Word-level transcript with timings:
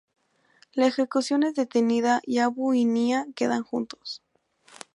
La 0.73 0.87
ejecución 0.87 1.43
es 1.43 1.53
detenida, 1.53 2.21
y 2.25 2.39
Abu 2.39 2.73
y 2.73 2.85
Nya 2.85 3.27
quedan 3.35 3.61
juntos. 3.61 4.23